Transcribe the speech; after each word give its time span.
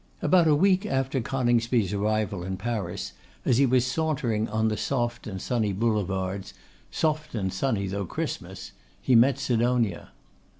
About 0.23 0.47
a 0.47 0.55
week 0.55 0.83
after 0.87 1.21
Coningsby's 1.21 1.93
arrival 1.93 2.41
in 2.43 2.57
Paris, 2.57 3.11
as 3.45 3.59
he 3.59 3.67
was 3.67 3.85
sauntering 3.85 4.49
on 4.49 4.67
the 4.67 4.75
soft 4.75 5.27
and 5.27 5.39
sunny 5.39 5.73
Boulevards, 5.73 6.55
soft 6.89 7.35
and 7.35 7.53
sunny 7.53 7.85
though 7.85 8.07
Christmas, 8.07 8.71
he 8.99 9.13
met 9.13 9.37
Sidonia. 9.37 10.09